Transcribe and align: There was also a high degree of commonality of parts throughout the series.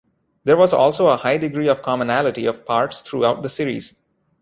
There 0.45 0.57
was 0.57 0.73
also 0.73 1.05
a 1.09 1.17
high 1.17 1.37
degree 1.37 1.69
of 1.69 1.83
commonality 1.83 2.47
of 2.47 2.65
parts 2.65 3.01
throughout 3.01 3.43
the 3.43 3.49
series. 3.49 3.93